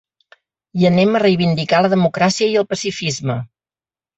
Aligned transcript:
Hi 0.79 0.87
anem 0.89 1.17
a 1.19 1.21
reivindicar 1.25 1.81
la 1.87 1.91
democràcia 1.93 2.51
i 2.55 2.59
el 2.63 2.69
pacifisme. 2.73 3.37